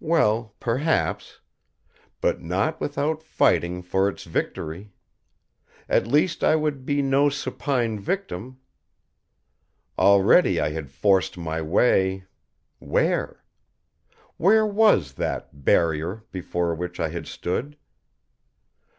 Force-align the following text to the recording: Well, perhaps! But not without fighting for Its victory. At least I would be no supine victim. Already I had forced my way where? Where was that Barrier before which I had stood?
Well, 0.00 0.54
perhaps! 0.58 1.40
But 2.22 2.40
not 2.40 2.80
without 2.80 3.22
fighting 3.22 3.82
for 3.82 4.08
Its 4.08 4.24
victory. 4.24 4.94
At 5.86 6.06
least 6.06 6.42
I 6.42 6.56
would 6.56 6.86
be 6.86 7.02
no 7.02 7.28
supine 7.28 8.00
victim. 8.00 8.58
Already 9.98 10.58
I 10.62 10.70
had 10.70 10.90
forced 10.90 11.36
my 11.36 11.60
way 11.60 12.24
where? 12.78 13.44
Where 14.38 14.64
was 14.66 15.12
that 15.12 15.62
Barrier 15.62 16.24
before 16.32 16.74
which 16.74 16.98
I 16.98 17.10
had 17.10 17.26
stood? 17.26 17.76